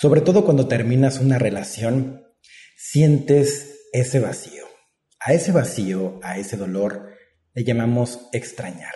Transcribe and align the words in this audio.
Sobre 0.00 0.20
todo 0.20 0.44
cuando 0.44 0.68
terminas 0.68 1.18
una 1.18 1.40
relación, 1.40 2.22
sientes 2.76 3.80
ese 3.92 4.20
vacío. 4.20 4.64
A 5.18 5.32
ese 5.32 5.50
vacío, 5.50 6.20
a 6.22 6.38
ese 6.38 6.56
dolor, 6.56 7.16
le 7.52 7.64
llamamos 7.64 8.28
extrañar. 8.32 8.94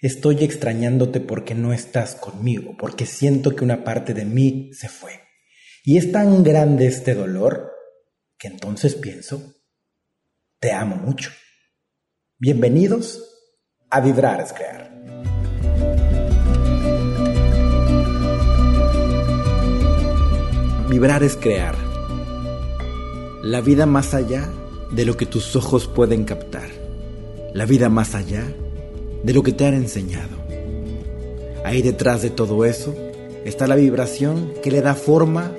Estoy 0.00 0.44
extrañándote 0.44 1.18
porque 1.18 1.56
no 1.56 1.72
estás 1.72 2.14
conmigo, 2.14 2.76
porque 2.78 3.04
siento 3.04 3.56
que 3.56 3.64
una 3.64 3.82
parte 3.82 4.14
de 4.14 4.26
mí 4.26 4.70
se 4.74 4.88
fue. 4.88 5.10
Y 5.82 5.98
es 5.98 6.12
tan 6.12 6.44
grande 6.44 6.86
este 6.86 7.16
dolor 7.16 7.72
que 8.38 8.46
entonces 8.46 8.94
pienso, 8.94 9.56
te 10.60 10.70
amo 10.70 10.94
mucho. 10.94 11.32
Bienvenidos 12.38 13.24
a 13.90 14.00
Vibrar 14.00 14.40
es 14.40 14.52
Crear. 14.52 14.97
Vibrar 20.88 21.22
es 21.22 21.36
crear. 21.36 21.74
La 23.42 23.60
vida 23.60 23.84
más 23.84 24.14
allá 24.14 24.48
de 24.90 25.04
lo 25.04 25.18
que 25.18 25.26
tus 25.26 25.54
ojos 25.54 25.86
pueden 25.86 26.24
captar. 26.24 26.70
La 27.52 27.66
vida 27.66 27.90
más 27.90 28.14
allá 28.14 28.44
de 29.22 29.32
lo 29.34 29.42
que 29.42 29.52
te 29.52 29.66
han 29.66 29.74
enseñado. 29.74 30.38
Ahí 31.62 31.82
detrás 31.82 32.22
de 32.22 32.30
todo 32.30 32.64
eso 32.64 32.94
está 33.44 33.66
la 33.66 33.74
vibración 33.74 34.54
que 34.62 34.70
le 34.70 34.80
da 34.80 34.94
forma 34.94 35.52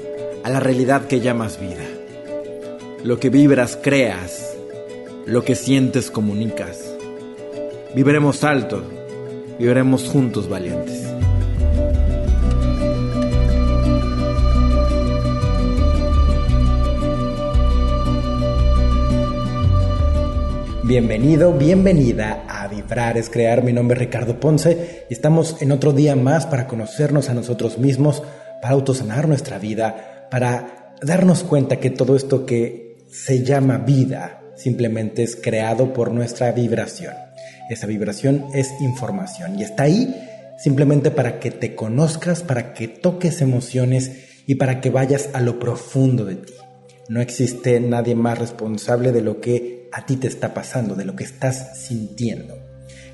a 0.44 0.50
la 0.50 0.59
realidad 0.59 1.05
que 1.05 1.20
llamas 1.20 1.59
vida. 1.61 1.86
Lo 3.03 3.20
que 3.20 3.30
vibras 3.30 3.77
creas, 3.80 4.58
lo 5.27 5.44
que 5.44 5.53
sientes 5.53 6.09
comunicas. 6.09 6.84
Viviremos 7.94 8.44
alto, 8.44 8.81
viviremos 9.59 10.05
juntos 10.05 10.50
valientes. 10.50 11.09
Bienvenido, 20.90 21.54
bienvenida 21.54 22.45
a 22.50 22.68
Vibrar 22.68 23.16
es 23.16 23.30
Crear. 23.30 23.64
Mi 23.64 23.73
nombre 23.73 23.94
es 23.94 24.00
Ricardo 24.00 24.40
Ponce 24.40 25.06
y 25.08 25.14
estamos 25.14 25.62
en 25.62 25.72
otro 25.72 25.94
día 25.94 26.16
más 26.16 26.48
para 26.48 26.66
conocernos 26.66 27.30
a 27.30 27.36
nosotros 27.36 27.78
mismos, 27.78 28.23
para 28.59 28.73
autosanar 28.73 29.28
nuestra 29.28 29.60
vida, 29.60 30.28
para 30.32 30.95
darnos 31.04 31.44
cuenta 31.44 31.80
que 31.80 31.92
todo 31.92 32.16
esto 32.16 32.44
que 32.48 33.06
se 33.08 33.44
llama 33.44 33.78
vida 33.78 34.42
simplemente 34.56 35.22
es 35.22 35.36
creado 35.36 35.94
por 35.94 36.12
nuestra 36.12 36.52
vibración. 36.54 37.14
Esa 37.70 37.86
vibración 37.86 38.48
es 38.56 38.72
información 38.82 39.60
y 39.60 39.64
está 39.66 39.84
ahí 39.84 40.16
simplemente 40.58 41.12
para 41.12 41.40
que 41.40 41.52
te 41.52 41.76
conozcas, 41.76 42.42
para 42.42 42.73
que 42.73 42.88
toques 42.88 43.42
emociones 43.42 44.42
y 44.48 44.56
para 44.56 44.82
que 44.82 44.90
vayas 44.90 45.30
a 45.34 45.42
lo 45.42 45.60
profundo 45.60 46.26
de 46.26 46.38
ti. 46.38 46.54
No 47.09 47.21
existe 47.21 47.79
nadie 47.79 48.13
más 48.13 48.38
responsable 48.38 49.11
de 49.11 49.21
lo 49.21 49.41
que 49.41 49.89
a 49.91 50.05
ti 50.05 50.15
te 50.15 50.27
está 50.27 50.53
pasando, 50.53 50.93
de 50.93 51.05
lo 51.05 51.15
que 51.15 51.23
estás 51.23 51.81
sintiendo. 51.81 52.53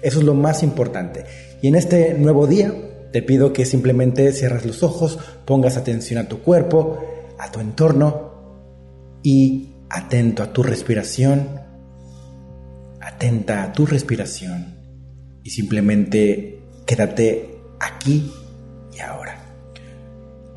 Eso 0.01 0.19
es 0.19 0.25
lo 0.25 0.33
más 0.33 0.63
importante. 0.63 1.23
Y 1.61 1.69
en 1.69 1.75
este 1.75 2.13
nuevo 2.15 2.45
día 2.45 2.73
te 3.13 3.21
pido 3.21 3.53
que 3.53 3.65
simplemente 3.65 4.33
cierres 4.33 4.65
los 4.65 4.83
ojos, 4.83 5.17
pongas 5.45 5.77
atención 5.77 6.19
a 6.19 6.27
tu 6.27 6.41
cuerpo, 6.41 6.99
a 7.39 7.49
tu 7.51 7.61
entorno 7.61 9.21
y 9.23 9.75
atento 9.89 10.43
a 10.43 10.51
tu 10.51 10.61
respiración, 10.61 11.61
atenta 12.99 13.63
a 13.63 13.71
tu 13.71 13.85
respiración 13.85 14.75
y 15.41 15.51
simplemente 15.51 16.59
quédate 16.85 17.61
aquí 17.79 18.29
y 18.93 18.99
ahora. 18.99 19.44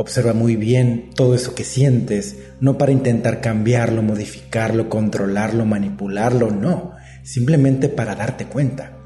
Observa 0.01 0.33
muy 0.33 0.55
bien 0.55 1.11
todo 1.17 1.35
eso 1.35 1.57
que 1.57 1.65
sientes, 1.65 2.37
no 2.61 2.79
para 2.79 2.93
intentar 2.93 3.41
cambiarlo, 3.41 4.01
modificarlo, 4.01 4.89
controlarlo, 4.89 5.67
manipularlo, 5.67 6.53
no, 6.53 6.93
simplemente 7.25 7.89
para 7.89 8.15
darte 8.15 8.47
cuenta. 8.47 8.97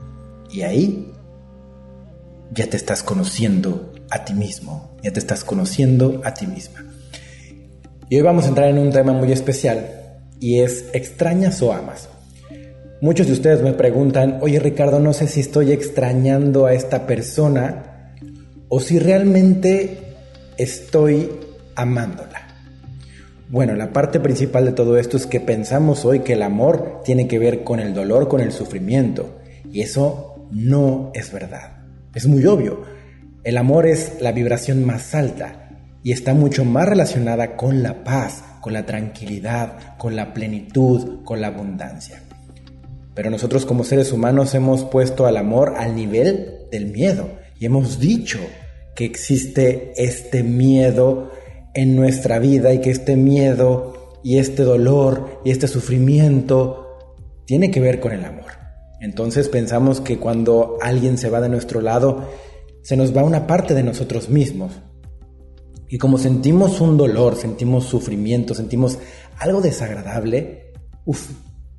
Y 0.51 0.61
ahí 0.61 1.11
ya 2.53 2.67
te 2.67 2.77
estás 2.77 3.03
conociendo 3.03 3.95
a 4.11 4.27
ti 4.27 4.35
mismo, 4.35 4.95
ya 5.03 5.11
te 5.11 5.19
estás 5.19 5.45
conociendo 5.45 6.21
a 6.25 6.35
ti 6.35 6.47
misma. 6.47 6.85
Y 8.11 8.17
hoy 8.17 8.23
vamos 8.23 8.45
a 8.45 8.49
entrar 8.49 8.69
en 8.69 8.77
un 8.77 8.91
tema 8.91 9.15
muy 9.15 9.33
especial 9.33 10.21
y 10.41 10.61
es 10.61 10.85
extrañas 10.93 11.63
o 11.63 11.73
amas. 11.73 12.11
Muchos 13.01 13.29
de 13.29 13.33
ustedes 13.33 13.63
me 13.63 13.73
preguntan, 13.73 14.41
oye 14.43 14.61
Ricardo, 14.61 15.01
no 15.01 15.15
sé 15.15 15.27
si 15.27 15.41
estoy 15.41 15.73
extrañando 15.73 16.67
a 16.67 16.75
esta 16.75 17.07
persona 17.07 18.13
o 18.69 18.79
si 18.79 18.99
realmente 18.99 20.12
estoy 20.57 21.31
amándola. 21.75 22.49
Bueno, 23.49 23.75
la 23.75 23.93
parte 23.93 24.19
principal 24.19 24.65
de 24.65 24.73
todo 24.73 24.97
esto 24.97 25.17
es 25.17 25.27
que 25.27 25.41
pensamos 25.41 26.05
hoy 26.05 26.21
que 26.21 26.33
el 26.33 26.43
amor 26.43 27.03
tiene 27.05 27.29
que 27.29 27.39
ver 27.39 27.65
con 27.65 27.81
el 27.81 27.93
dolor, 27.93 28.29
con 28.29 28.41
el 28.41 28.51
sufrimiento. 28.51 29.39
Y 29.71 29.83
eso 29.83 30.49
no 30.51 31.11
es 31.15 31.33
verdad. 31.33 31.85
Es 32.15 32.27
muy 32.27 32.47
obvio. 32.47 32.83
El 33.45 33.59
amor 33.59 33.87
es 33.87 34.21
la 34.21 34.33
vibración 34.33 34.85
más 34.87 35.15
alta 35.15 35.69
y 36.03 36.13
está 36.13 36.33
mucho 36.35 36.65
más 36.65 36.89
relacionada 36.89 37.57
con 37.57 37.83
la 37.83 38.05
paz, 38.05 38.43
con 38.61 38.73
la 38.73 38.87
tranquilidad, 38.87 39.97
con 39.99 40.17
la 40.17 40.33
plenitud, 40.33 41.23
con 41.25 41.41
la 41.41 41.49
abundancia. 41.49 42.23
Pero 43.15 43.29
nosotros 43.29 43.67
como 43.67 43.85
seres 43.85 44.13
humanos 44.13 44.55
hemos 44.55 44.85
puesto 44.85 45.27
al 45.27 45.37
amor 45.37 45.75
al 45.77 45.95
nivel 45.95 46.67
del 46.71 46.87
miedo 46.87 47.29
y 47.59 47.67
hemos 47.67 48.01
dicho 48.01 48.39
que 48.95 49.05
existe 49.05 49.93
este 49.97 50.43
miedo 50.43 51.31
en 51.75 51.97
nuestra 51.97 52.39
vida 52.39 52.73
y 52.73 52.81
que 52.81 52.91
este 52.91 53.17
miedo 53.17 54.21
y 54.23 54.39
este 54.39 54.63
dolor 54.63 55.41
y 55.45 55.51
este 55.51 55.69
sufrimiento 55.69 56.99
tiene 57.45 57.71
que 57.71 57.81
ver 57.81 58.01
con 58.01 58.13
el 58.13 58.25
amor. 58.25 58.53
Entonces 59.01 59.49
pensamos 59.49 60.01
que 60.01 60.19
cuando 60.19 60.79
alguien 60.81 61.19
se 61.19 61.29
va 61.29 61.41
de 61.41 61.49
nuestro 61.49 61.81
lado, 61.81 62.29
se 62.83 62.97
nos 62.97 63.17
va 63.17 63.25
una 63.25 63.47
parte 63.47 63.75
de 63.75 63.83
nosotros 63.83 64.29
mismos. 64.29 64.73
Y 65.89 65.99
como 65.99 66.19
sentimos 66.19 66.81
un 66.81 66.97
dolor, 66.97 67.37
sentimos 67.37 67.85
sufrimiento, 67.85 68.55
sentimos 68.55 68.99
algo 69.39 69.61
desagradable, 69.61 70.73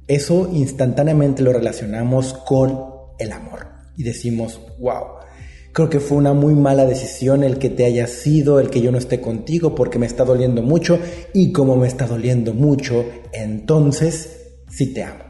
eso 0.07 0.50
instantáneamente 0.53 1.41
lo 1.41 1.53
relacionamos 1.53 2.34
con 2.34 2.80
el 3.18 3.31
amor. 3.31 3.68
Y 3.97 4.03
decimos, 4.03 4.59
wow, 4.80 5.23
Creo 5.74 5.90
que 5.90 6.00
fue 6.00 6.20
una 6.20 6.34
muy 6.34 6.54
mala 6.54 6.86
decisión 6.86 7.44
el 7.44 7.58
que 7.58 7.72
te 7.72 7.84
haya 7.84 8.06
sido, 8.06 8.60
el 8.60 8.70
que 8.70 8.80
yo 8.80 8.92
no 8.92 9.00
esté 9.00 9.20
contigo 9.20 9.74
porque 9.74 9.98
me 9.98 10.06
está 10.06 10.24
doliendo 10.24 10.62
mucho 10.62 11.00
y 11.34 11.52
como 11.52 11.76
me 11.76 11.88
está 11.88 12.06
doliendo 12.06 12.54
mucho, 12.54 13.04
entonces 13.32 14.52
sí 14.70 14.94
te 14.94 15.04
amo. 15.04 15.24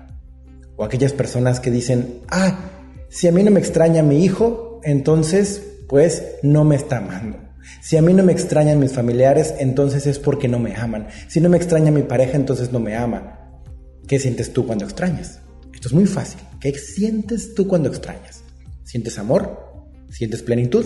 O 0.75 0.83
aquellas 0.83 1.13
personas 1.13 1.61
que 1.61 1.71
dicen, 1.71 2.19
ah, 2.29 2.71
si 3.07 3.29
a 3.29 3.31
mí 3.31 3.41
no 3.41 3.51
me 3.51 3.61
extraña 3.61 4.03
mi 4.03 4.25
hijo, 4.25 4.81
entonces 4.83 5.63
pues 5.87 6.23
no 6.43 6.65
me 6.65 6.75
está 6.75 6.97
amando. 6.97 7.37
Si 7.81 7.95
a 7.95 8.01
mí 8.01 8.13
no 8.13 8.23
me 8.23 8.33
extrañan 8.33 8.79
mis 8.79 8.91
familiares, 8.91 9.53
entonces 9.59 10.07
es 10.07 10.19
porque 10.19 10.49
no 10.49 10.59
me 10.59 10.75
aman. 10.75 11.07
Si 11.29 11.39
no 11.39 11.47
me 11.47 11.55
extraña 11.55 11.89
mi 11.89 12.03
pareja, 12.03 12.35
entonces 12.35 12.69
no 12.69 12.81
me 12.81 12.97
ama. 12.97 13.61
¿Qué 14.09 14.19
sientes 14.19 14.51
tú 14.51 14.67
cuando 14.67 14.83
extrañas? 14.83 15.39
Esto 15.73 15.87
es 15.87 15.93
muy 15.93 16.05
fácil. 16.05 16.41
¿Qué 16.59 16.73
sientes 16.73 17.55
tú 17.55 17.65
cuando 17.65 17.87
extrañas? 17.87 18.43
¿Sientes 18.83 19.17
amor? 19.17 19.72
¿Sientes 20.13 20.43
plenitud 20.43 20.85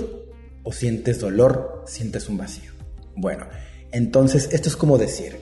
o 0.63 0.71
sientes 0.71 1.19
dolor, 1.19 1.83
sientes 1.85 2.29
un 2.29 2.37
vacío? 2.37 2.71
Bueno, 3.13 3.45
entonces 3.91 4.47
esto 4.53 4.69
es 4.69 4.77
como 4.77 4.97
decir, 4.97 5.35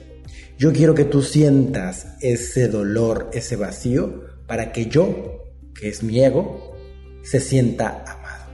yo 0.58 0.72
quiero 0.72 0.96
que 0.96 1.04
tú 1.04 1.22
sientas 1.22 2.16
ese 2.20 2.66
dolor, 2.66 3.30
ese 3.32 3.54
vacío, 3.54 4.24
para 4.48 4.72
que 4.72 4.86
yo, 4.86 5.44
que 5.72 5.88
es 5.88 6.02
mi 6.02 6.18
ego, 6.18 6.74
se 7.22 7.38
sienta 7.38 8.02
amado. 8.02 8.46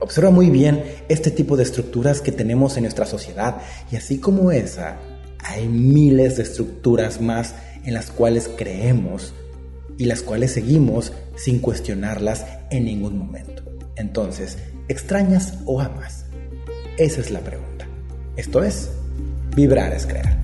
Observa 0.00 0.30
muy 0.30 0.48
bien 0.48 0.82
este 1.10 1.30
tipo 1.30 1.58
de 1.58 1.64
estructuras 1.64 2.22
que 2.22 2.32
tenemos 2.32 2.78
en 2.78 2.84
nuestra 2.84 3.04
sociedad 3.04 3.60
y 3.92 3.96
así 3.96 4.20
como 4.20 4.52
esa, 4.52 4.96
hay 5.38 5.68
miles 5.68 6.38
de 6.38 6.44
estructuras 6.44 7.20
más 7.20 7.54
en 7.84 7.92
las 7.92 8.10
cuales 8.10 8.48
creemos 8.56 9.34
y 9.98 10.06
las 10.06 10.22
cuales 10.22 10.52
seguimos 10.52 11.12
sin 11.36 11.58
cuestionarlas 11.58 12.46
en 12.70 12.86
ningún 12.86 13.18
momento. 13.18 13.75
Entonces, 13.96 14.58
¿extrañas 14.88 15.54
o 15.64 15.80
amas? 15.80 16.26
Esa 16.98 17.20
es 17.20 17.30
la 17.30 17.40
pregunta. 17.40 17.86
Esto 18.36 18.62
es, 18.62 18.90
vibrar 19.54 19.92
es 19.92 20.06
crear. 20.06 20.36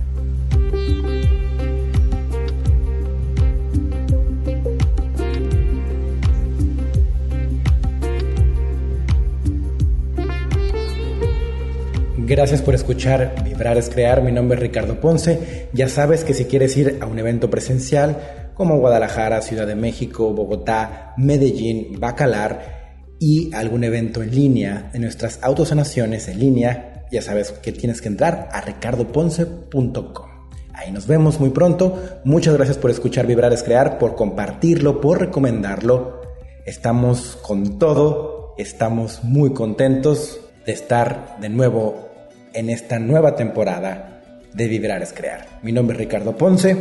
Gracias 12.25 12.63
por 12.63 12.75
escuchar 12.75 13.35
Vibrar 13.45 13.77
es 13.77 13.91
Crear. 13.91 14.23
Mi 14.23 14.33
nombre 14.33 14.57
es 14.57 14.63
Ricardo 14.63 14.99
Ponce. 14.99 15.69
Ya 15.75 15.89
sabes 15.89 16.25
que 16.25 16.33
si 16.33 16.47
quieres 16.47 16.75
ir 16.79 16.99
a 17.03 17.07
un 17.07 17.19
evento 17.19 17.51
presencial 17.51 18.17
como 18.55 18.79
Guadalajara, 18.79 19.43
Ciudad 19.43 19.67
de 19.67 19.75
México, 19.75 20.33
Bogotá, 20.33 21.13
Medellín, 21.19 22.01
Bacalar, 22.01 22.82
y 23.23 23.55
algún 23.55 23.85
evento 23.85 24.21
en 24.21 24.35
línea, 24.35 24.91
de 24.93 24.99
nuestras 24.99 25.39
autosanaciones 25.43 26.27
en 26.27 26.41
línea, 26.41 27.07
ya 27.13 27.23
sabes 27.23 27.53
que 27.53 27.71
tienes 27.71 28.01
que 28.03 28.09
entrar 28.09 28.49
a 28.51 28.61
ricardoponce.com. 28.63 30.27
Ahí 30.75 30.91
nos 30.91 31.07
vemos 31.07 31.39
muy 31.39 31.51
pronto. 31.51 32.03
Muchas 32.25 32.55
gracias 32.55 32.79
por 32.79 32.91
escuchar 32.91 33.29
Vibrar 33.29 33.53
es 33.53 33.63
Crear, 33.63 33.97
por 33.97 34.17
compartirlo, 34.17 35.01
por 35.01 35.21
recomendarlo. 35.21 36.21
Estamos 36.67 37.39
con 37.43 37.79
todo, 37.79 38.57
estamos 38.59 39.23
muy 39.23 39.53
contentos 39.53 40.41
de 40.67 40.73
estar 40.73 41.37
de 41.41 41.49
nuevo 41.49 42.09
en 42.55 42.71
esta 42.71 42.99
nueva 42.99 43.37
temporada 43.37 44.21
de 44.53 44.67
Vibrar 44.67 45.01
es 45.01 45.13
Crear. 45.13 45.47
Mi 45.63 45.71
nombre 45.71 45.95
es 45.95 46.01
Ricardo 46.01 46.37
Ponce 46.37 46.77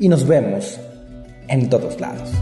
y 0.00 0.08
nos 0.08 0.26
vemos 0.26 0.80
en 1.46 1.70
todos 1.70 2.00
lados. 2.00 2.32